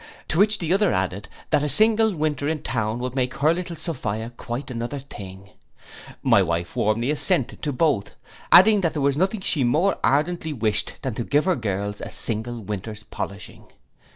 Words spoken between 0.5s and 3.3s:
the other added, that a single winter in town would